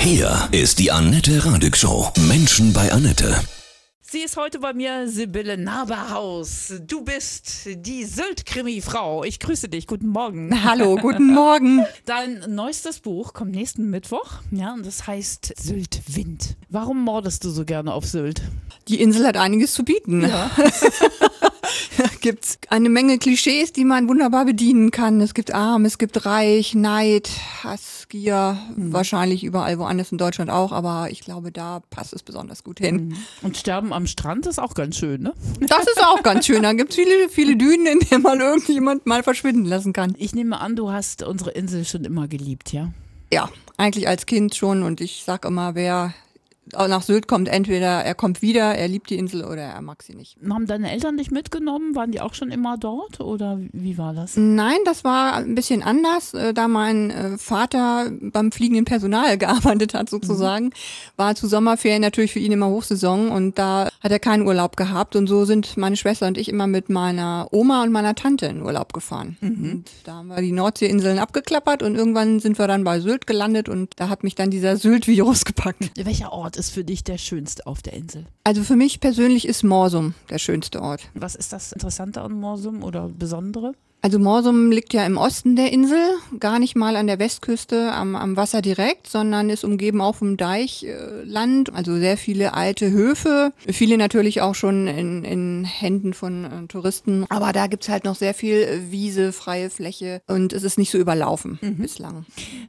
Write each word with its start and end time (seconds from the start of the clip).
Hier 0.00 0.48
ist 0.50 0.78
die 0.78 0.90
Annette 0.90 1.44
Radig 1.44 1.76
Show. 1.76 2.10
Menschen 2.26 2.72
bei 2.72 2.90
Annette. 2.90 3.38
Sie 4.00 4.20
ist 4.20 4.38
heute 4.38 4.58
bei 4.58 4.72
mir, 4.72 5.06
Sibylle 5.06 5.58
Naberhaus. 5.58 6.72
Du 6.86 7.04
bist 7.04 7.66
die 7.66 8.04
Sylt-Krimi-Frau. 8.04 9.24
Ich 9.24 9.38
grüße 9.40 9.68
dich. 9.68 9.86
Guten 9.86 10.08
Morgen. 10.08 10.64
Hallo, 10.64 10.96
guten 11.00 11.32
Morgen. 11.34 11.84
Dein 12.06 12.42
neuestes 12.48 13.00
Buch 13.00 13.34
kommt 13.34 13.50
nächsten 13.52 13.90
Mittwoch. 13.90 14.38
Ja, 14.50 14.72
und 14.72 14.86
das 14.86 15.06
heißt 15.06 15.52
Sylt 15.60 16.00
Wind. 16.06 16.56
Warum 16.70 17.04
mordest 17.04 17.44
du 17.44 17.50
so 17.50 17.66
gerne 17.66 17.92
auf 17.92 18.06
Sylt? 18.06 18.40
Die 18.88 19.02
Insel 19.02 19.26
hat 19.26 19.36
einiges 19.36 19.74
zu 19.74 19.84
bieten. 19.84 20.22
Ja. 20.22 20.50
gibt 22.20 22.58
eine 22.68 22.88
Menge 22.88 23.18
Klischees, 23.18 23.72
die 23.72 23.84
man 23.84 24.08
wunderbar 24.08 24.44
bedienen 24.44 24.90
kann. 24.90 25.20
Es 25.20 25.34
gibt 25.34 25.52
arm, 25.52 25.84
es 25.84 25.98
gibt 25.98 26.26
reich, 26.26 26.74
Neid, 26.74 27.30
Hass, 27.62 28.06
Gier, 28.08 28.58
mhm. 28.76 28.92
wahrscheinlich 28.92 29.44
überall 29.44 29.78
woanders 29.78 30.12
in 30.12 30.18
Deutschland 30.18 30.50
auch, 30.50 30.72
aber 30.72 31.08
ich 31.10 31.20
glaube, 31.20 31.52
da 31.52 31.80
passt 31.90 32.12
es 32.12 32.22
besonders 32.22 32.64
gut 32.64 32.78
hin. 32.80 33.08
Mhm. 33.08 33.16
Und 33.42 33.56
Sterben 33.56 33.92
am 33.92 34.06
Strand 34.06 34.46
ist 34.46 34.58
auch 34.58 34.74
ganz 34.74 34.96
schön, 34.96 35.22
ne? 35.22 35.34
Das 35.60 35.82
ist 35.86 36.02
auch 36.02 36.22
ganz 36.22 36.46
schön. 36.46 36.62
Da 36.62 36.72
gibt 36.72 36.90
es 36.90 36.96
viele, 36.96 37.28
viele 37.28 37.56
Dünen, 37.56 37.86
in 37.86 38.00
denen 38.00 38.22
man 38.22 38.40
irgendjemand 38.40 39.06
mal 39.06 39.22
verschwinden 39.22 39.64
lassen 39.64 39.92
kann. 39.92 40.14
Ich 40.18 40.34
nehme 40.34 40.60
an, 40.60 40.76
du 40.76 40.90
hast 40.90 41.22
unsere 41.22 41.50
Insel 41.50 41.84
schon 41.84 42.04
immer 42.04 42.28
geliebt, 42.28 42.72
ja? 42.72 42.92
Ja, 43.32 43.48
eigentlich 43.76 44.08
als 44.08 44.26
Kind 44.26 44.54
schon 44.54 44.82
und 44.82 45.00
ich 45.00 45.22
sag 45.24 45.44
immer, 45.44 45.74
wer 45.74 46.12
nach 46.72 47.02
Sylt 47.02 47.26
kommt, 47.26 47.48
entweder 47.48 48.04
er 48.04 48.14
kommt 48.14 48.42
wieder, 48.42 48.74
er 48.74 48.88
liebt 48.88 49.10
die 49.10 49.16
Insel 49.16 49.44
oder 49.44 49.62
er 49.62 49.82
mag 49.82 50.02
sie 50.02 50.14
nicht. 50.14 50.36
Haben 50.48 50.66
deine 50.66 50.90
Eltern 50.90 51.16
dich 51.16 51.30
mitgenommen? 51.30 51.94
Waren 51.94 52.12
die 52.12 52.20
auch 52.20 52.34
schon 52.34 52.50
immer 52.50 52.76
dort 52.78 53.20
oder 53.20 53.58
wie 53.72 53.98
war 53.98 54.14
das? 54.14 54.36
Nein, 54.36 54.78
das 54.84 55.04
war 55.04 55.34
ein 55.34 55.54
bisschen 55.54 55.82
anders. 55.82 56.34
Äh, 56.34 56.54
da 56.54 56.68
mein 56.68 57.10
äh, 57.10 57.38
Vater 57.38 58.10
beim 58.20 58.52
fliegenden 58.52 58.84
Personal 58.84 59.38
gearbeitet 59.38 59.94
hat 59.94 60.10
sozusagen, 60.10 60.66
mhm. 60.66 60.72
war 61.16 61.34
zu 61.34 61.48
Sommerferien 61.48 62.02
natürlich 62.02 62.32
für 62.32 62.38
ihn 62.38 62.52
immer 62.52 62.68
Hochsaison 62.68 63.30
und 63.30 63.58
da 63.58 63.88
hat 64.00 64.12
er 64.12 64.18
keinen 64.18 64.46
Urlaub 64.46 64.76
gehabt 64.76 65.16
und 65.16 65.26
so 65.26 65.44
sind 65.44 65.76
meine 65.76 65.96
Schwester 65.96 66.26
und 66.26 66.38
ich 66.38 66.48
immer 66.48 66.66
mit 66.66 66.88
meiner 66.88 67.48
Oma 67.50 67.82
und 67.82 67.92
meiner 67.92 68.14
Tante 68.14 68.46
in 68.46 68.62
Urlaub 68.62 68.92
gefahren. 68.92 69.36
Mhm. 69.40 69.84
Da 70.04 70.14
haben 70.14 70.28
wir 70.28 70.40
die 70.40 70.52
Nordseeinseln 70.52 71.18
abgeklappert 71.18 71.82
und 71.82 71.96
irgendwann 71.96 72.40
sind 72.40 72.58
wir 72.58 72.66
dann 72.66 72.84
bei 72.84 73.00
Sylt 73.00 73.26
gelandet 73.26 73.68
und 73.68 73.92
da 73.96 74.08
hat 74.08 74.24
mich 74.24 74.34
dann 74.34 74.50
dieser 74.50 74.76
Sylt-Virus 74.76 75.44
gepackt. 75.44 75.90
Welcher 75.96 76.32
Ort 76.32 76.49
ist 76.56 76.70
für 76.70 76.84
dich 76.84 77.04
der 77.04 77.18
schönste 77.18 77.66
auf 77.66 77.82
der 77.82 77.92
Insel? 77.92 78.26
Also 78.44 78.62
für 78.62 78.76
mich 78.76 79.00
persönlich 79.00 79.46
ist 79.46 79.62
Morsum 79.62 80.14
der 80.28 80.38
schönste 80.38 80.82
Ort. 80.82 81.08
Was 81.14 81.34
ist 81.34 81.52
das 81.52 81.72
Interessante 81.72 82.20
an 82.22 82.32
Morsum 82.32 82.82
oder 82.82 83.08
Besondere? 83.08 83.74
Also 84.02 84.18
Morsum 84.18 84.70
liegt 84.70 84.94
ja 84.94 85.04
im 85.04 85.18
Osten 85.18 85.56
der 85.56 85.72
Insel, 85.72 86.00
gar 86.38 86.58
nicht 86.58 86.74
mal 86.74 86.96
an 86.96 87.06
der 87.06 87.18
Westküste 87.18 87.92
am, 87.92 88.16
am 88.16 88.34
Wasser 88.34 88.62
direkt, 88.62 89.06
sondern 89.06 89.50
ist 89.50 89.62
umgeben 89.62 90.00
auch 90.00 90.14
vom 90.14 90.38
Deichland. 90.38 91.68
Äh, 91.68 91.72
also 91.72 91.96
sehr 91.96 92.16
viele 92.16 92.54
alte 92.54 92.90
Höfe, 92.90 93.52
viele 93.68 93.98
natürlich 93.98 94.40
auch 94.40 94.54
schon 94.54 94.86
in, 94.86 95.24
in 95.24 95.64
Händen 95.64 96.14
von 96.14 96.44
äh, 96.44 96.66
Touristen. 96.66 97.26
Aber 97.28 97.52
da 97.52 97.66
gibt's 97.66 97.90
halt 97.90 98.04
noch 98.04 98.14
sehr 98.14 98.32
viel 98.32 98.84
Wiese, 98.90 99.32
freie 99.32 99.68
Fläche 99.68 100.22
und 100.26 100.54
es 100.54 100.62
ist 100.62 100.78
nicht 100.78 100.90
so 100.90 100.96
überlaufen 100.96 101.58
mhm. 101.60 101.76
bislang. 101.76 102.24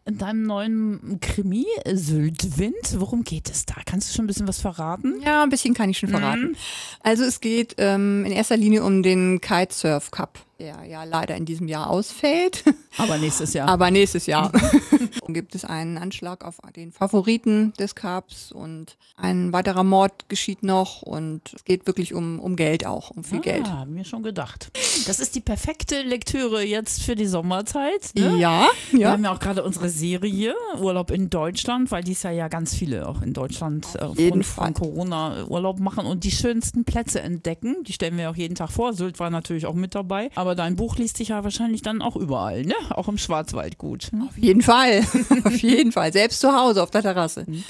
In 0.05 0.17
deinem 0.17 0.43
neuen 0.43 1.19
Krimi 1.21 1.66
Syltwind, 1.93 2.75
worum 2.97 3.23
geht 3.23 3.49
es 3.49 3.66
da? 3.66 3.75
Kannst 3.85 4.09
du 4.09 4.13
schon 4.13 4.25
ein 4.25 4.27
bisschen 4.27 4.49
was 4.49 4.59
verraten? 4.59 5.21
Ja, 5.25 5.43
ein 5.43 5.49
bisschen 5.49 5.73
kann 5.73 5.89
ich 5.89 5.97
schon 5.97 6.09
verraten. 6.09 6.49
Mhm. 6.49 6.55
Also 7.01 7.23
es 7.23 7.39
geht 7.39 7.75
ähm, 7.77 8.25
in 8.25 8.33
erster 8.33 8.57
Linie 8.57 8.83
um 8.83 9.01
den 9.01 9.39
Kitesurf 9.39 10.11
Cup 10.11 10.39
der 10.61 10.85
ja 10.85 11.03
leider 11.03 11.35
in 11.35 11.45
diesem 11.45 11.67
Jahr 11.67 11.89
ausfällt. 11.89 12.63
Aber 12.97 13.17
nächstes 13.17 13.53
Jahr. 13.53 13.67
Aber 13.67 13.89
nächstes 13.89 14.25
Jahr 14.25 14.52
gibt 15.28 15.56
es 15.56 15.66
einen 15.66 15.97
Anschlag 15.97 16.44
auf 16.45 16.58
den 16.75 16.92
Favoriten 16.92 17.73
des 17.80 17.95
Cups 17.95 18.52
und 18.52 18.97
ein 19.16 19.52
weiterer 19.52 19.84
Mord 19.84 20.30
geschieht 20.30 20.64
noch 20.64 21.02
und 21.02 21.42
es 21.56 21.66
geht 21.66 21.88
wirklich 21.88 22.14
um, 22.14 22.39
um 22.39 22.56
Geld 22.56 22.86
auch, 22.86 23.09
um 23.09 23.23
viel 23.23 23.39
ah, 23.39 23.42
Geld. 23.42 23.67
Ja, 23.67 23.86
mir 23.86 24.06
schon 24.06 24.23
gedacht. 24.23 24.72
Das 25.07 25.19
ist 25.19 25.35
die 25.35 25.41
perfekte 25.41 26.03
Lektüre 26.03 26.63
jetzt 26.63 27.01
für 27.01 27.16
die 27.16 27.25
Sommerzeit. 27.25 28.12
Ne? 28.16 28.38
Ja, 28.38 28.68
ja. 28.91 29.00
Wir 29.00 29.12
haben 29.12 29.24
ja 29.24 29.34
auch 29.34 29.40
gerade 29.40 29.63
unsere 29.63 29.90
Serie 29.90 30.53
Urlaub 30.80 31.12
in 31.12 31.30
Deutschland, 31.30 31.91
weil 31.91 32.03
dies 32.03 32.24
ja 32.24 32.31
ja 32.31 32.47
ganz 32.50 32.75
viele 32.75 33.07
auch 33.07 33.22
in 33.22 33.34
Deutschland 33.34 33.88
äh, 33.96 34.03
aufgrund 34.03 34.46
von 34.46 34.74
Corona 34.74 35.46
Urlaub 35.47 35.80
machen 35.80 36.06
und 36.06 36.24
die 36.24 36.31
schönsten 36.31 36.85
Plätze 36.85 37.22
entdecken. 37.22 37.84
Die 37.84 37.94
stellen 37.94 38.18
wir 38.18 38.30
auch 38.30 38.35
jeden 38.35 38.56
Tag 38.56 38.72
vor. 38.72 38.94
Sylt 38.94 39.19
war 39.19 39.30
natürlich 39.30 39.66
auch 39.66 39.74
mit 39.74 39.96
dabei. 39.96 40.30
Aber 40.35 40.51
aber 40.51 40.57
dein 40.57 40.75
Buch 40.75 40.97
liest 40.97 41.16
sich 41.16 41.30
ja 41.30 41.46
wahrscheinlich 41.46 41.81
dann 41.81 42.01
auch 42.01 42.18
überall, 42.18 42.63
ne? 42.63 42.75
Auch 42.90 43.08
im 43.08 43.18
Schwarzwald 43.18 43.78
gut. 43.78 44.09
Ne? 44.12 44.25
Auf 44.28 44.38
jeden 44.38 44.62
Fall. 44.62 45.06
auf 45.44 45.58
jeden 45.62 45.92
Fall. 45.92 46.12
Selbst 46.12 46.40
zu 46.40 46.53
Hause 46.53 46.84
auf 46.84 46.92
der 46.92 47.02
Terrasse. 47.02 47.46
Mhm. 47.47 47.64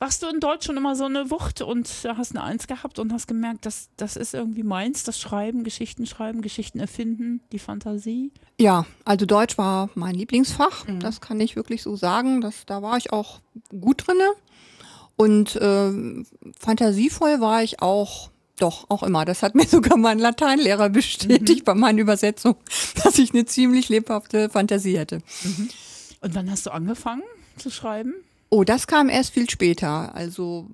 Warst 0.00 0.22
du 0.22 0.28
in 0.28 0.38
Deutsch 0.38 0.66
schon 0.66 0.76
immer 0.76 0.94
so 0.94 1.06
eine 1.06 1.28
Wucht 1.30 1.60
und 1.60 1.88
hast 2.16 2.30
eine 2.30 2.44
Eins 2.44 2.68
gehabt 2.68 3.00
und 3.00 3.12
hast 3.12 3.26
gemerkt, 3.26 3.66
dass 3.66 3.88
das 3.96 4.14
ist 4.14 4.32
irgendwie 4.32 4.62
meins, 4.62 5.02
das 5.02 5.18
Schreiben, 5.18 5.64
Geschichten 5.64 6.06
schreiben, 6.06 6.40
Geschichten 6.40 6.78
erfinden, 6.78 7.40
die 7.50 7.58
Fantasie? 7.58 8.30
Ja, 8.60 8.86
also 9.04 9.26
Deutsch 9.26 9.58
war 9.58 9.90
mein 9.96 10.14
Lieblingsfach. 10.14 10.86
Mhm. 10.86 11.00
Das 11.00 11.20
kann 11.20 11.40
ich 11.40 11.56
wirklich 11.56 11.82
so 11.82 11.96
sagen. 11.96 12.40
Das, 12.40 12.64
da 12.64 12.80
war 12.80 12.96
ich 12.96 13.12
auch 13.12 13.40
gut 13.80 14.06
drinne. 14.06 14.28
Und 15.16 15.56
äh, 15.56 15.90
fantasievoll 16.56 17.40
war 17.40 17.64
ich 17.64 17.82
auch 17.82 18.30
doch, 18.58 18.90
auch 18.90 19.02
immer. 19.02 19.24
Das 19.24 19.42
hat 19.42 19.54
mir 19.54 19.66
sogar 19.68 19.96
mein 19.96 20.18
Lateinlehrer 20.18 20.88
bestätigt 20.90 21.60
mhm. 21.60 21.64
bei 21.64 21.74
meinen 21.74 21.98
Übersetzungen, 21.98 22.56
dass 23.02 23.18
ich 23.18 23.32
eine 23.32 23.46
ziemlich 23.46 23.88
lebhafte 23.88 24.48
Fantasie 24.48 24.98
hätte. 24.98 25.20
Mhm. 25.42 25.68
Und 26.20 26.34
wann 26.34 26.50
hast 26.50 26.66
du 26.66 26.70
angefangen 26.70 27.22
zu 27.56 27.70
schreiben? 27.70 28.14
Oh, 28.50 28.64
das 28.64 28.86
kam 28.86 29.08
erst 29.08 29.30
viel 29.34 29.48
später. 29.48 30.14
Also 30.14 30.68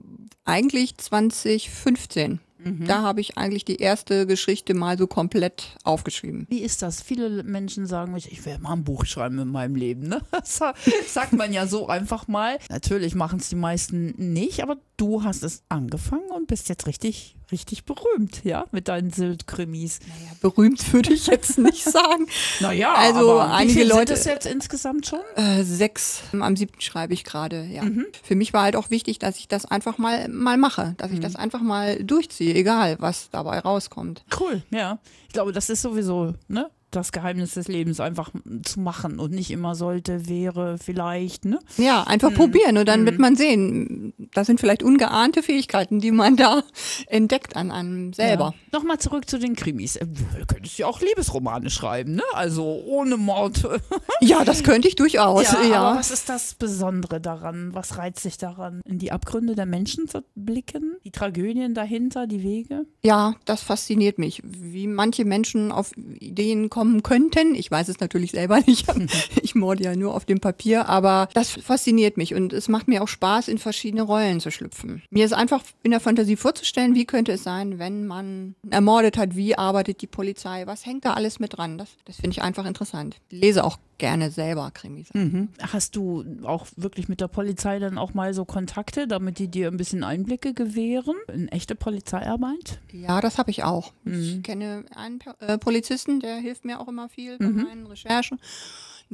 eigentlich 0.45 0.97
2015. 0.97 2.41
Mhm. 2.65 2.87
Da 2.87 3.03
habe 3.03 3.21
ich 3.21 3.37
eigentlich 3.37 3.65
die 3.65 3.77
erste 3.77 4.27
Geschichte 4.27 4.75
mal 4.75 4.97
so 4.97 5.07
komplett 5.07 5.77
aufgeschrieben. 5.85 6.47
Wie 6.49 6.61
ist 6.61 6.83
das? 6.83 7.03
Viele 7.03 7.43
Menschen 7.43 7.87
sagen 7.87 8.13
mich, 8.13 8.33
ich 8.33 8.45
werde 8.47 8.63
mal 8.63 8.73
ein 8.73 8.85
Buch 8.85 9.05
schreiben 9.05 9.39
in 9.39 9.49
meinem 9.49 9.77
Leben. 9.77 10.09
Ne? 10.09 10.21
Das 10.31 10.61
sagt 11.07 11.33
man 11.33 11.53
ja 11.53 11.67
so 11.67 11.89
einfach 11.89 12.29
mal. 12.29 12.59
Natürlich 12.69 13.15
machen 13.15 13.39
es 13.39 13.49
die 13.49 13.57
meisten 13.57 14.15
nicht, 14.17 14.63
aber 14.63 14.77
du 14.97 15.23
hast 15.25 15.43
es 15.43 15.63
angefangen 15.69 16.31
und 16.35 16.47
bist 16.47 16.69
jetzt 16.69 16.87
richtig, 16.87 17.37
richtig 17.55 17.85
berühmt, 17.85 18.45
ja, 18.45 18.65
mit 18.73 18.89
deinen 18.89 19.13
Sylt-Krimis. 19.13 20.01
Naja, 20.01 20.33
berühmt 20.41 20.93
würde 20.93 21.13
ich 21.13 21.29
jetzt 21.29 21.57
nicht 21.59 21.85
sagen. 21.85 22.27
naja, 22.59 22.93
also 22.95 23.39
aber 23.39 23.55
einige 23.55 23.81
wie 23.81 23.85
Leute. 23.85 24.17
Sind 24.17 24.19
es 24.19 24.25
jetzt 24.25 24.47
insgesamt 24.47 25.07
schon? 25.07 25.21
Äh, 25.37 25.63
sechs. 25.63 26.23
Am 26.33 26.57
siebten 26.57 26.81
schreibe 26.81 27.15
ich 27.15 27.23
gerade, 27.23 27.65
ja. 27.67 27.85
Mhm. 27.85 28.07
Für 28.25 28.35
mich 28.35 28.53
war 28.53 28.63
halt 28.63 28.75
auch 28.75 28.91
wichtig, 28.91 29.21
dass 29.21 29.39
ich 29.39 29.47
das 29.47 29.67
einfach 29.67 29.99
mal, 29.99 30.29
mal 30.29 30.59
mache, 30.59 30.95
dass 30.97 31.13
ich 31.13 31.19
mhm. 31.19 31.23
das 31.23 31.37
einfach 31.37 31.61
mal 31.61 32.03
durchziehe, 32.03 32.55
egal 32.55 32.97
was 32.99 33.31
dabei 33.31 33.61
rauskommt. 33.61 34.25
Cool, 34.41 34.63
ja. 34.71 34.99
Ich 35.29 35.33
glaube, 35.33 35.53
das 35.53 35.71
ist 35.71 35.83
sowieso, 35.83 36.35
ne? 36.49 36.71
das 36.95 37.13
Geheimnis 37.13 37.55
des 37.55 37.69
Lebens 37.69 38.01
einfach 38.01 38.31
zu 38.63 38.81
machen 38.81 39.19
und 39.19 39.33
nicht 39.33 39.51
immer 39.51 39.75
sollte, 39.75 40.29
wäre, 40.29 40.79
vielleicht, 40.79 41.45
ne? 41.45 41.59
Ja, 41.77 42.05
einfach 42.05 42.31
hm. 42.31 42.37
probieren 42.37 42.79
und 42.79 42.87
dann 42.87 43.01
hm. 43.01 43.07
wird 43.07 43.19
man 43.19 43.37
sehen. 43.37 44.04
Das 44.33 44.47
sind 44.47 44.61
vielleicht 44.61 44.83
ungeahnte 44.83 45.43
Fähigkeiten, 45.43 46.01
die 46.01 46.13
man 46.13 46.37
da 46.37 46.63
entdeckt 47.09 47.57
an 47.57 47.71
einem 47.71 48.13
selber. 48.13 48.55
Ja. 48.55 48.79
Nochmal 48.79 48.99
zurück 48.99 49.29
zu 49.29 49.39
den 49.39 49.57
Krimis. 49.57 49.97
Äh, 49.97 50.07
du 50.07 50.47
könntest 50.47 50.79
ja 50.79 50.87
auch 50.87 51.01
Liebesromane 51.01 51.71
schreiben, 51.71 52.15
ne? 52.15 52.23
Also 52.33 52.65
ohne 52.87 53.17
Mord. 53.17 53.69
ja, 54.21 54.45
das 54.45 54.63
könnte 54.63 54.89
ich 54.89 54.97
durchaus. 54.97 55.53
Ja, 55.53 55.63
ja. 55.63 55.83
Aber 55.83 55.99
was 55.99 56.11
ist 56.11 56.29
das 56.29 56.55
Besondere 56.55 57.21
daran? 57.21 57.75
Was 57.75 57.99
reizt 57.99 58.21
sich 58.21 58.39
daran? 58.39 58.81
In 58.85 58.99
die 58.99 59.13
Abgründe 59.13 59.55
der 59.55 59.67
Menschen 59.67 60.09
zu 60.09 60.25
blicken? 60.35 60.97
Die 61.05 61.11
Tragödien 61.11 61.75
dahinter, 61.75 62.27
die 62.27 62.43
Wege? 62.43 62.87
Ja, 63.03 63.35
das 63.45 63.63
fasziniert 63.63 64.19
mich. 64.19 64.41
Wie 64.45 64.87
manche 64.87 65.25
Menschen 65.25 65.73
auf 65.73 65.93
Ideen 65.97 66.71
kommen, 66.71 66.85
kommen 66.85 67.03
könnten. 67.03 67.55
Ich 67.55 67.71
weiß 67.71 67.89
es 67.89 68.01
natürlich 68.01 68.33
selber 68.33 68.61
nicht. 68.67 68.87
Ich 69.43 69.55
morde 69.55 69.85
ja 69.85 69.95
nur 69.95 70.15
auf 70.15 70.25
dem 70.25 70.41
Papier, 70.41 70.89
aber 70.89 71.29
das 71.35 71.51
fasziniert 71.51 72.17
mich 72.17 72.35
und 72.35 72.53
es 72.53 72.69
macht 72.69 72.89
mir 72.89 73.03
auch 73.03 73.09
Spaß, 73.09 73.49
in 73.49 73.59
verschiedene 73.59 74.03
Rollen 74.05 74.41
zu 74.41 74.51
schlüpfen. 74.51 75.03
Mir 75.11 75.25
ist 75.25 75.33
einfach 75.33 75.63
in 75.83 75.91
der 75.91 76.01
Fantasie 76.01 76.37
vorzustellen, 76.37 76.95
wie 76.95 77.05
könnte 77.05 77.33
es 77.33 77.43
sein, 77.43 77.79
wenn 77.79 78.07
man 78.07 78.55
ermordet 78.71 79.17
hat, 79.17 79.37
wie 79.37 79.57
arbeitet 79.57 80.03
die 80.03 80.07
Polizei, 80.07 80.67
was 80.67 80.87
hängt 80.87 81.05
da 81.05 81.15
alles 81.15 81.41
mit 81.41 81.57
dran. 81.57 81.79
Das, 81.79 81.91
das 82.05 82.17
finde 82.17 82.31
ich 82.31 82.43
einfach 82.43 82.67
interessant. 82.67 83.17
Ich 83.31 83.41
lese 83.41 83.65
auch 83.65 83.79
gerne 83.99 84.31
selber 84.31 84.71
Krimis. 84.73 85.13
Mhm. 85.15 85.49
Hast 85.61 85.97
du 85.97 86.25
auch 86.45 86.67
wirklich 86.77 87.09
mit 87.09 87.21
der 87.21 87.29
Polizei 87.29 87.79
dann 87.79 87.99
auch 87.99 88.15
mal 88.15 88.35
so 88.35 88.45
Kontakte, 88.45 89.07
damit 89.07 89.39
die 89.39 89.49
dir 89.49 89.69
ein 89.69 89.77
bisschen 89.77 90.05
Einblicke 90.05 90.53
gewähren 90.55 91.17
in 91.33 91.49
echte 91.49 91.75
Polizeiarbeit? 91.75 92.81
Ja, 92.93 93.21
das 93.21 93.39
habe 93.39 93.51
ich 93.51 93.65
auch. 93.65 93.93
Mhm. 94.05 94.15
Ich 94.15 94.43
kenne 94.43 94.85
einen 94.95 95.21
äh, 95.41 95.59
Polizisten, 95.59 96.21
der 96.21 96.37
hilft 96.37 96.65
mir 96.65 96.81
auch 96.81 96.89
immer 96.89 97.09
viel 97.09 97.39
bei 97.39 97.47
mhm. 97.47 97.63
meinen 97.63 97.87
Recherchen. 97.87 98.39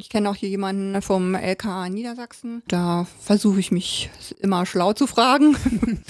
Ich 0.01 0.09
kenne 0.09 0.31
auch 0.31 0.35
hier 0.35 0.49
jemanden 0.49 1.03
vom 1.03 1.35
LKA 1.35 1.91
Niedersachsen. 1.91 2.63
Da 2.69 3.07
versuche 3.21 3.61
ich 3.61 3.71
mich 3.71 4.09
immer 4.41 4.65
schlau 4.65 4.95
zu 4.95 5.07
fragen. 5.07 5.57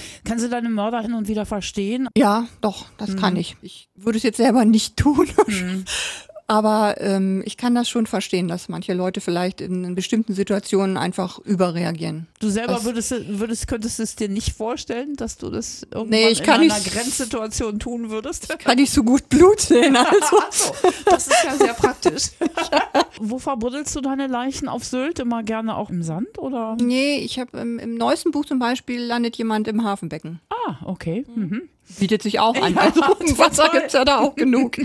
Kannst 0.23 0.45
du 0.45 0.49
deine 0.49 0.69
Mörder 0.69 1.01
hin 1.01 1.13
und 1.13 1.27
wieder 1.27 1.45
verstehen? 1.45 2.07
Ja, 2.15 2.47
doch, 2.61 2.85
das 2.97 3.09
mhm. 3.09 3.15
kann 3.17 3.35
ich. 3.35 3.57
Ich 3.61 3.89
würde 3.95 4.17
es 4.17 4.23
jetzt 4.23 4.37
selber 4.37 4.63
nicht 4.63 4.95
tun. 4.95 5.27
Mhm. 5.45 5.83
aber 6.51 6.99
ähm, 6.99 7.41
ich 7.45 7.55
kann 7.55 7.73
das 7.75 7.87
schon 7.87 8.07
verstehen, 8.07 8.49
dass 8.49 8.67
manche 8.67 8.93
Leute 8.93 9.21
vielleicht 9.21 9.61
in, 9.61 9.95
bestimmten 9.95 10.33
Situationen 10.33 10.97
einfach 10.97 11.39
überreagieren. 11.39 12.27
Du 12.41 12.49
selber 12.49 12.83
würdest, 12.83 13.13
würdest, 13.39 13.69
könntest 13.69 14.01
es 14.01 14.17
dir 14.17 14.27
nicht 14.27 14.51
vorstellen, 14.51 15.15
dass 15.15 15.37
du 15.37 15.49
das 15.49 15.83
irgendwann 15.83 16.09
nee, 16.09 16.27
ich 16.27 16.41
in 16.41 16.49
einer 16.49 16.77
Grenzsituation 16.77 17.79
tun 17.79 18.09
würdest? 18.09 18.49
Ich 18.51 18.65
kann 18.65 18.75
nicht 18.75 18.91
so 18.91 19.01
gut 19.01 19.29
Blut 19.29 19.61
sehen. 19.61 19.97
Also. 20.11 20.41
so, 20.51 20.73
das 21.05 21.27
ist 21.27 21.43
ja 21.45 21.55
sehr 21.55 21.73
praktisch. 21.73 22.31
Wo 23.19 23.39
verbuddelst 23.39 23.95
du 23.95 24.01
deine 24.01 24.27
Leichen 24.27 24.67
auf 24.67 24.83
Sylt? 24.83 25.19
Immer 25.19 25.43
gerne 25.43 25.77
auch 25.77 25.89
im 25.89 26.03
Sand? 26.03 26.37
Oder? 26.37 26.75
Nee, 26.81 27.19
ich 27.19 27.39
habe 27.39 27.57
im, 27.59 27.79
im 27.79 27.95
neuesten 27.95 28.31
Buch 28.31 28.45
zum 28.45 28.59
Beispiel 28.59 28.99
landet 29.01 29.37
jemand 29.37 29.69
im 29.69 29.85
Hafenbecken. 29.85 30.41
Ah, 30.49 30.77
okay. 30.83 31.23
Mhm. 31.33 31.69
Bietet 31.99 32.23
sich 32.23 32.39
auch 32.39 32.55
an. 32.55 32.73
Ja, 32.73 32.81
also 32.81 33.01
Wasser 33.37 33.69
gibt 33.71 33.87
es 33.87 33.93
ja 33.93 34.03
da 34.03 34.19
auch 34.19 34.35
genug. 34.35 34.77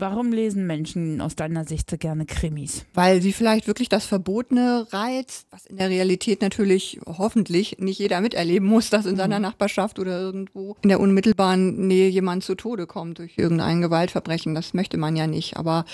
Warum 0.00 0.30
lesen 0.30 0.64
Menschen 0.64 1.20
aus 1.20 1.34
deiner 1.34 1.64
Sicht 1.64 1.90
so 1.90 1.96
gerne 1.96 2.24
Krimis? 2.24 2.86
Weil 2.94 3.20
sie 3.20 3.32
vielleicht 3.32 3.66
wirklich 3.66 3.88
das 3.88 4.06
Verbotene 4.06 4.86
reizt, 4.90 5.48
was 5.50 5.66
in 5.66 5.76
der 5.76 5.90
Realität 5.90 6.40
natürlich 6.40 7.00
hoffentlich 7.04 7.78
nicht 7.80 7.98
jeder 7.98 8.20
miterleben 8.20 8.68
muss, 8.68 8.90
dass 8.90 9.06
in 9.06 9.16
seiner 9.16 9.38
mhm. 9.38 9.42
Nachbarschaft 9.42 9.98
oder 9.98 10.20
irgendwo 10.20 10.76
in 10.82 10.88
der 10.88 11.00
unmittelbaren 11.00 11.88
Nähe 11.88 12.08
jemand 12.08 12.44
zu 12.44 12.54
Tode 12.54 12.86
kommt 12.86 13.18
durch 13.18 13.32
irgendein 13.36 13.80
Gewaltverbrechen. 13.80 14.54
Das 14.54 14.72
möchte 14.72 14.98
man 14.98 15.16
ja 15.16 15.26
nicht. 15.26 15.56
Aber 15.56 15.84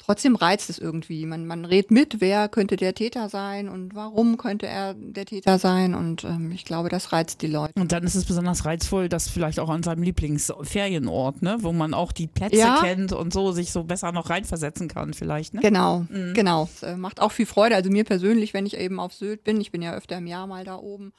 trotzdem 0.00 0.34
reizt 0.34 0.70
es 0.70 0.78
irgendwie. 0.78 1.26
Man, 1.26 1.46
man 1.46 1.64
redet 1.64 1.90
mit, 1.90 2.20
wer 2.20 2.48
könnte 2.48 2.76
der 2.76 2.94
Täter 2.94 3.28
sein 3.28 3.68
und 3.68 3.94
warum 3.94 4.36
könnte 4.36 4.66
er 4.66 4.94
der 4.94 5.26
Täter 5.26 5.58
sein. 5.58 5.94
Und 5.94 6.24
ähm, 6.24 6.50
ich 6.52 6.64
glaube, 6.64 6.88
das 6.88 7.12
reizt 7.12 7.42
die 7.42 7.46
Leute. 7.46 7.72
Und 7.78 7.92
dann 7.92 8.02
ist 8.02 8.14
es 8.14 8.24
besonders 8.24 8.64
reizvoll, 8.64 9.08
dass 9.08 9.28
vielleicht 9.28 9.60
auch 9.60 9.68
an 9.68 9.82
seinem 9.82 10.02
Lieblingsferienort, 10.02 11.42
ne, 11.42 11.58
wo 11.60 11.72
man 11.72 11.94
auch 11.94 12.12
die 12.12 12.26
Plätze 12.26 12.56
ja. 12.56 12.80
kennt 12.82 13.12
und 13.12 13.32
so 13.32 13.52
sich 13.52 13.72
so 13.72 13.84
besser 13.84 14.12
noch 14.12 14.30
reinversetzen 14.30 14.88
kann, 14.88 15.14
vielleicht. 15.14 15.54
Ne? 15.54 15.60
Genau, 15.60 16.06
mhm. 16.08 16.34
genau. 16.34 16.64
Es 16.64 16.82
äh, 16.82 16.96
macht 16.96 17.20
auch 17.20 17.32
viel 17.32 17.46
Freude. 17.46 17.76
Also 17.76 17.90
mir 17.90 18.04
persönlich, 18.04 18.54
wenn 18.54 18.66
ich 18.66 18.76
eben 18.76 18.98
auf 18.98 19.12
Sylt 19.12 19.44
bin, 19.44 19.60
ich 19.60 19.70
bin 19.70 19.82
ja 19.82 19.94
öfter 19.94 20.18
im 20.18 20.26
Jahr 20.26 20.46
mal 20.46 20.64
da 20.64 20.76
oben 20.76 21.12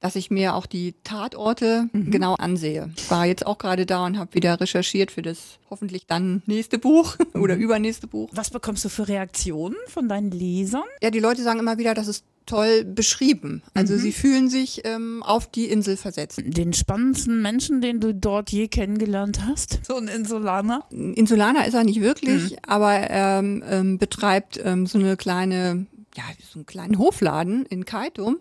dass 0.00 0.16
ich 0.16 0.30
mir 0.30 0.54
auch 0.54 0.66
die 0.66 0.94
Tatorte 1.04 1.88
mhm. 1.92 2.10
genau 2.10 2.34
ansehe. 2.34 2.90
Ich 2.96 3.10
war 3.10 3.26
jetzt 3.26 3.46
auch 3.46 3.58
gerade 3.58 3.86
da 3.86 4.04
und 4.04 4.18
habe 4.18 4.34
wieder 4.34 4.60
recherchiert 4.60 5.10
für 5.10 5.22
das 5.22 5.58
hoffentlich 5.70 6.06
dann 6.06 6.42
nächste 6.46 6.78
Buch 6.78 7.16
oder 7.34 7.56
mhm. 7.56 7.62
übernächste 7.62 8.06
Buch. 8.06 8.30
Was 8.32 8.50
bekommst 8.50 8.84
du 8.84 8.88
für 8.88 9.08
Reaktionen 9.08 9.76
von 9.88 10.08
deinen 10.08 10.30
Lesern? 10.30 10.84
Ja, 11.02 11.10
die 11.10 11.20
Leute 11.20 11.42
sagen 11.42 11.58
immer 11.58 11.78
wieder, 11.78 11.94
das 11.94 12.08
ist 12.08 12.24
toll 12.46 12.84
beschrieben. 12.84 13.62
Also 13.74 13.94
mhm. 13.94 13.98
sie 13.98 14.12
fühlen 14.12 14.48
sich 14.48 14.82
ähm, 14.84 15.22
auf 15.22 15.50
die 15.50 15.66
Insel 15.66 15.96
versetzt. 15.96 16.40
Den 16.44 16.72
spannendsten 16.72 17.42
Menschen, 17.42 17.80
den 17.80 18.00
du 18.00 18.14
dort 18.14 18.50
je 18.50 18.68
kennengelernt 18.68 19.40
hast? 19.44 19.80
So 19.84 19.96
ein 19.96 20.08
Insulaner? 20.08 20.84
Insulaner 20.90 21.66
ist 21.66 21.74
er 21.74 21.84
nicht 21.84 22.00
wirklich, 22.00 22.52
mhm. 22.52 22.58
aber 22.66 22.92
er 22.92 23.40
ähm, 23.40 23.64
ähm, 23.68 23.98
betreibt 23.98 24.60
ähm, 24.62 24.86
so 24.86 24.98
eine 24.98 25.16
kleine, 25.16 25.86
ja, 26.16 26.22
so 26.48 26.60
einen 26.60 26.66
kleinen 26.66 26.98
Hofladen 26.98 27.66
in 27.66 27.84
Kaitum 27.84 28.38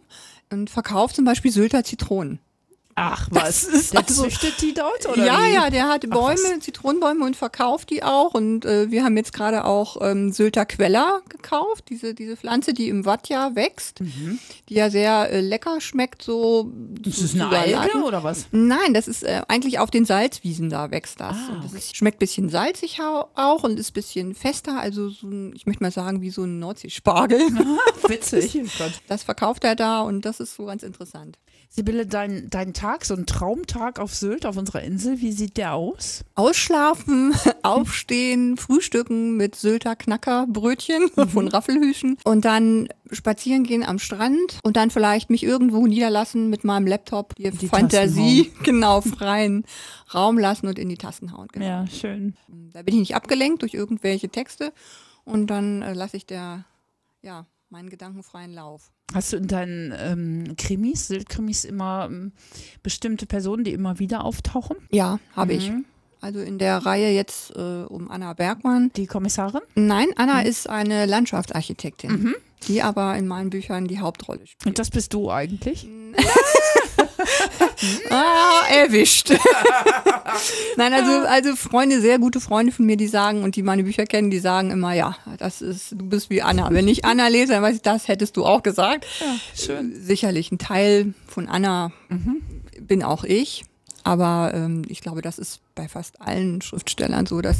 und 0.51 0.69
verkauft 0.69 1.15
zum 1.15 1.25
Beispiel 1.25 1.51
Sylter 1.51 1.83
Zitronen. 1.83 2.39
Ach, 2.97 3.27
was? 3.29 3.63
ist 3.65 3.93
der 3.93 4.07
also, 4.07 4.23
züchtet 4.23 4.61
die 4.61 4.73
dort? 4.73 5.05
Oder 5.05 5.25
ja, 5.25 5.39
wie? 5.41 5.53
ja, 5.53 5.69
der 5.69 5.89
hat 5.89 6.09
Bäume, 6.09 6.39
Ach, 6.55 6.59
Zitronenbäume 6.61 7.25
und 7.25 7.35
verkauft 7.35 7.89
die 7.89 8.03
auch. 8.03 8.33
Und 8.33 8.63
äh, 8.63 8.89
wir 8.89 9.03
haben 9.03 9.17
jetzt 9.17 9.33
gerade 9.33 9.65
auch 9.65 9.97
ähm, 10.01 10.31
Sylter 10.31 10.65
Queller 10.65 11.21
gekauft, 11.27 11.89
diese, 11.89 12.13
diese 12.13 12.37
Pflanze, 12.37 12.73
die 12.73 12.87
im 12.87 13.03
Wattjahr 13.03 13.55
wächst, 13.55 13.99
mhm. 13.99 14.39
die 14.69 14.75
ja 14.75 14.89
sehr 14.89 15.29
äh, 15.29 15.41
lecker 15.41 15.81
schmeckt. 15.81 16.21
So 16.21 16.71
ist 17.05 17.21
das 17.21 17.33
eine 17.33 17.49
Alge 17.49 17.97
oder 18.01 18.23
was? 18.23 18.47
Nein, 18.51 18.93
das 18.93 19.09
ist 19.09 19.23
äh, 19.23 19.41
eigentlich 19.49 19.79
auf 19.79 19.91
den 19.91 20.05
Salzwiesen 20.05 20.69
da 20.69 20.89
wächst 20.89 21.19
das. 21.19 21.35
Ah, 21.35 21.53
und 21.53 21.65
das 21.65 21.73
ist, 21.73 21.97
schmeckt 21.97 22.19
bisschen 22.19 22.47
salzig 22.47 22.99
auch 23.01 23.63
und 23.63 23.77
ist 23.77 23.91
bisschen 23.91 24.35
fester. 24.35 24.79
Also 24.79 25.09
so 25.09 25.27
ein, 25.27 25.53
ich 25.53 25.65
möchte 25.65 25.83
mal 25.83 25.91
sagen, 25.91 26.21
wie 26.21 26.29
so 26.29 26.43
ein 26.43 26.59
Nordsee-Spargel. 26.59 27.39
Witzig. 28.07 28.57
das 29.09 29.23
verkauft 29.23 29.65
er 29.65 29.75
da 29.75 29.99
und 30.01 30.23
das 30.23 30.39
ist 30.39 30.55
so 30.55 30.65
ganz 30.65 30.81
interessant. 30.81 31.37
Sibylle, 31.75 32.05
dein, 32.05 32.49
dein 32.49 32.73
Tag, 32.73 33.03
so 33.03 33.15
ein 33.15 33.25
Traumtag 33.25 33.99
auf 33.99 34.15
Sylt, 34.15 34.45
auf 34.45 34.55
unserer 34.55 34.81
Insel, 34.81 35.19
wie 35.19 35.33
sieht 35.33 35.57
der 35.57 35.73
aus? 35.73 36.23
Ausschlafen, 36.33 37.35
aufstehen, 37.63 38.55
frühstücken 38.55 39.35
mit 39.35 39.55
Sylter 39.55 39.97
Knackerbrötchen 39.97 41.09
mhm. 41.17 41.27
von 41.27 41.49
Raffelhüschen 41.49 42.17
und 42.23 42.45
dann 42.45 42.87
spazieren 43.11 43.65
gehen 43.65 43.83
am 43.83 43.99
Strand 43.99 44.59
und 44.63 44.77
dann 44.77 44.89
vielleicht 44.89 45.29
mich 45.29 45.43
irgendwo 45.43 45.85
niederlassen 45.85 46.49
mit 46.49 46.63
meinem 46.63 46.87
Laptop, 46.87 47.35
die, 47.35 47.51
die 47.51 47.67
Fantasie 47.67 48.53
genau 48.63 49.01
freien 49.01 49.65
Raum 50.13 50.39
lassen 50.39 50.67
und 50.67 50.79
in 50.79 50.87
die 50.87 50.97
Tasten 50.97 51.33
hauen. 51.33 51.49
Genau. 51.51 51.65
Ja, 51.65 51.87
schön. 51.87 52.37
Da 52.71 52.83
bin 52.83 52.93
ich 52.93 52.99
nicht 53.01 53.15
abgelenkt 53.15 53.63
durch 53.63 53.73
irgendwelche 53.73 54.29
Texte 54.29 54.71
und 55.25 55.47
dann 55.47 55.81
äh, 55.81 55.93
lasse 55.93 56.15
ich 56.15 56.25
der, 56.25 56.63
ja, 57.21 57.45
meinen 57.69 57.89
gedankenfreien 57.89 58.53
Lauf. 58.53 58.91
Hast 59.13 59.33
du 59.33 59.37
in 59.37 59.47
deinen 59.47 59.93
ähm, 59.97 60.55
Krimis, 60.57 61.07
Sylt-Krimis 61.07 61.63
immer 61.63 62.07
ähm, 62.09 62.31
bestimmte 62.83 63.25
Personen, 63.25 63.63
die 63.63 63.73
immer 63.73 63.99
wieder 63.99 64.23
auftauchen? 64.23 64.77
Ja, 64.91 65.19
habe 65.35 65.53
mhm. 65.53 65.59
ich. 65.59 65.71
Also 66.21 66.39
in 66.39 66.57
der 66.57 66.77
Reihe 66.79 67.11
jetzt 67.11 67.55
äh, 67.55 67.83
um 67.83 68.09
Anna 68.09 68.33
Bergmann. 68.33 68.91
Die 68.95 69.05
Kommissarin? 69.05 69.61
Nein, 69.75 70.07
Anna 70.15 70.41
mhm. 70.41 70.47
ist 70.47 70.69
eine 70.69 71.05
Landschaftsarchitektin, 71.05 72.11
mhm. 72.11 72.35
die 72.67 72.81
aber 72.81 73.15
in 73.17 73.27
meinen 73.27 73.51
Büchern 73.51 73.87
die 73.87 73.99
Hauptrolle 73.99 74.47
spielt. 74.47 74.65
Und 74.65 74.79
das 74.79 74.89
bist 74.89 75.13
du 75.13 75.29
eigentlich? 75.29 75.87
Ah, 78.09 78.61
erwischt. 78.69 79.33
Nein, 80.77 80.93
also, 80.93 81.27
also 81.27 81.55
Freunde, 81.55 82.01
sehr 82.01 82.19
gute 82.19 82.39
Freunde 82.39 82.71
von 82.71 82.85
mir, 82.85 82.97
die 82.97 83.07
sagen, 83.07 83.43
und 83.43 83.55
die 83.55 83.63
meine 83.63 83.83
Bücher 83.83 84.05
kennen, 84.05 84.31
die 84.31 84.39
sagen 84.39 84.71
immer, 84.71 84.93
ja, 84.93 85.15
das 85.37 85.61
ist, 85.61 85.91
du 85.91 86.05
bist 86.05 86.29
wie 86.29 86.41
Anna. 86.41 86.69
Wenn 86.71 86.87
ich 86.87 87.05
Anna 87.05 87.27
lese, 87.27 87.53
dann 87.53 87.63
weiß 87.63 87.77
ich, 87.77 87.81
das 87.81 88.07
hättest 88.07 88.37
du 88.37 88.45
auch 88.45 88.63
gesagt. 88.63 89.05
Ja, 89.19 89.35
schön. 89.55 89.93
Sicherlich 90.01 90.51
ein 90.51 90.57
Teil 90.57 91.13
von 91.27 91.47
Anna 91.47 91.91
mhm. 92.09 92.41
bin 92.81 93.03
auch 93.03 93.23
ich. 93.23 93.65
Aber 94.03 94.51
ähm, 94.53 94.83
ich 94.87 95.01
glaube, 95.01 95.23
das 95.23 95.39
ist 95.39 95.61
bei 95.73 95.87
fast 95.87 96.21
allen 96.21 96.61
Schriftstellern 96.61 97.25
so, 97.25 97.41
dass 97.41 97.57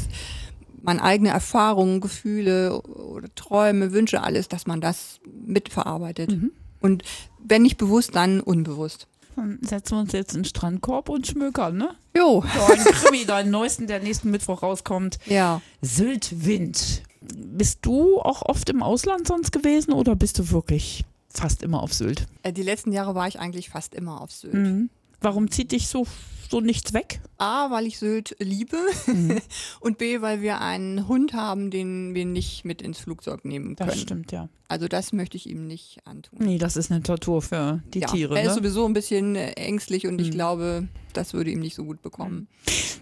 man 0.80 1.00
eigene 1.00 1.30
Erfahrungen, 1.30 2.00
Gefühle 2.00 2.80
oder 2.82 3.28
Träume, 3.34 3.92
Wünsche, 3.92 4.22
alles, 4.22 4.46
dass 4.48 4.66
man 4.66 4.80
das 4.80 5.18
mitverarbeitet. 5.44 6.30
Mhm. 6.30 6.52
Und 6.80 7.02
wenn 7.42 7.62
nicht 7.62 7.76
bewusst, 7.76 8.14
dann 8.14 8.40
unbewusst. 8.40 9.08
Dann 9.36 9.58
setzen 9.62 9.96
wir 9.96 10.00
uns 10.00 10.12
jetzt 10.12 10.34
in 10.34 10.40
den 10.40 10.46
Strandkorb 10.46 11.08
und 11.08 11.26
schmökern, 11.26 11.76
ne? 11.76 11.94
Jo. 12.16 12.42
So 12.42 12.72
ein 12.72 12.78
Krimi, 12.84 13.26
dein 13.26 13.50
neuesten, 13.50 13.86
der 13.86 14.00
nächsten 14.00 14.30
Mittwoch 14.30 14.62
rauskommt. 14.62 15.18
Ja. 15.26 15.60
Syltwind. 15.82 17.02
Bist 17.20 17.80
du 17.82 18.18
auch 18.20 18.42
oft 18.42 18.70
im 18.70 18.82
Ausland 18.82 19.26
sonst 19.26 19.52
gewesen 19.52 19.92
oder 19.92 20.16
bist 20.16 20.38
du 20.38 20.50
wirklich 20.50 21.04
fast 21.28 21.62
immer 21.62 21.82
auf 21.82 21.92
Sylt? 21.92 22.26
Äh, 22.42 22.52
die 22.52 22.62
letzten 22.62 22.92
Jahre 22.92 23.14
war 23.14 23.28
ich 23.28 23.38
eigentlich 23.38 23.68
fast 23.68 23.94
immer 23.94 24.20
auf 24.20 24.32
Sylt. 24.32 24.54
Mhm. 24.54 24.90
Warum 25.20 25.50
zieht 25.50 25.72
dich 25.72 25.88
so 25.88 26.06
so 26.50 26.60
nichts 26.60 26.92
weg? 26.92 27.20
A, 27.38 27.70
weil 27.70 27.86
ich 27.86 27.98
Sylt 27.98 28.36
liebe 28.38 28.76
mhm. 29.06 29.40
und 29.80 29.98
B, 29.98 30.20
weil 30.20 30.42
wir 30.42 30.60
einen 30.60 31.08
Hund 31.08 31.32
haben, 31.34 31.70
den 31.70 32.14
wir 32.14 32.24
nicht 32.24 32.64
mit 32.64 32.82
ins 32.82 32.98
Flugzeug 32.98 33.44
nehmen 33.44 33.76
können. 33.76 33.90
Das 33.90 34.00
stimmt, 34.00 34.32
ja. 34.32 34.48
Also 34.68 34.88
das 34.88 35.12
möchte 35.12 35.36
ich 35.36 35.48
ihm 35.48 35.66
nicht 35.66 35.98
antun. 36.04 36.38
Nee, 36.40 36.58
das 36.58 36.76
ist 36.76 36.90
eine 36.90 37.02
Tortur 37.02 37.40
für 37.42 37.82
die 37.94 38.00
ja, 38.00 38.08
Tiere. 38.08 38.36
Er 38.36 38.42
ist 38.42 38.48
ne? 38.48 38.54
sowieso 38.54 38.84
ein 38.86 38.92
bisschen 38.94 39.36
äh, 39.36 39.52
ängstlich 39.52 40.06
und 40.06 40.14
mhm. 40.14 40.20
ich 40.20 40.30
glaube, 40.30 40.88
das 41.12 41.34
würde 41.34 41.50
ihm 41.50 41.60
nicht 41.60 41.76
so 41.76 41.84
gut 41.84 42.02
bekommen. 42.02 42.48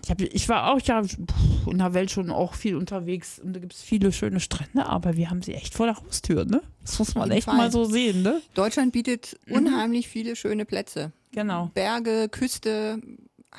Ich, 0.03 0.11
hab, 0.11 0.21
ich 0.21 0.49
war 0.49 0.73
auch 0.73 0.81
ja 0.81 1.01
in 1.01 1.79
der 1.79 1.95
Welt 1.95 2.11
schon 2.11 2.31
auch 2.31 2.55
viel 2.55 2.77
unterwegs 2.77 3.39
und 3.39 3.55
da 3.55 3.61
gibt 3.61 3.73
es 3.73 3.83
viele 3.83 4.13
schöne 4.13 4.41
Strände, 4.41 4.85
aber 4.85 5.17
wir 5.17 5.31
haben 5.31 5.41
sie 5.41 5.55
echt 5.55 5.75
vor 5.75 5.87
der 5.87 5.97
Haustür, 5.97 6.45
ne? 6.45 6.61
Das 6.83 6.99
muss 6.99 7.15
man 7.15 7.31
echt 7.31 7.45
Fall. 7.45 7.57
mal 7.57 7.73
so 7.73 7.85
sehen, 7.85 8.23
ne? 8.23 8.43
Deutschland 8.53 8.93
bietet 8.93 9.39
mhm. 9.47 9.57
unheimlich 9.57 10.09
viele 10.09 10.37
schöne 10.37 10.67
Plätze. 10.67 11.13
Genau. 11.33 11.71
Berge, 11.75 12.29
Küste, 12.29 13.01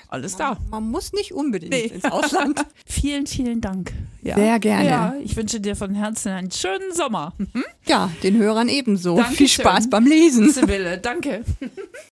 alles 0.08 0.36
da. 0.36 0.58
Man 0.70 0.90
muss 0.90 1.14
nicht 1.14 1.34
unbedingt 1.34 1.72
nee. 1.72 1.86
ins 1.86 2.06
Ausland. 2.06 2.66
vielen, 2.86 3.28
vielen 3.28 3.62
Dank. 3.62 3.94
Ja. 4.22 4.36
Sehr 4.36 4.60
gerne. 4.60 4.90
Ja, 4.90 5.14
ich 5.24 5.36
wünsche 5.36 5.60
dir 5.60 5.76
von 5.76 5.94
Herzen 5.94 6.32
einen 6.32 6.52
schönen 6.52 6.94
Sommer. 6.94 7.34
Mhm. 7.38 7.64
Ja, 7.86 8.12
den 8.24 8.38
Hörern 8.38 8.70
ebenso. 8.70 9.16
Dankeschön. 9.16 9.38
Viel 9.38 9.48
Spaß 9.48 9.90
beim 9.90 10.06
Lesen. 10.06 10.52
Sibylle, 10.52 10.98
danke. 10.98 11.44